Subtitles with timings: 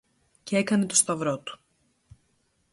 [0.43, 1.59] Κι έκανε το σταυρό του.